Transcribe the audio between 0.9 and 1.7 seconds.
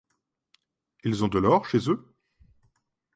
Ils ont de l'or